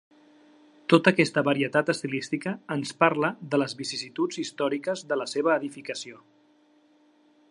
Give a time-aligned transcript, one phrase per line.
[0.93, 6.23] Tota aquesta varietat estilística ens parla de les vicissituds històriques de la seva edificació.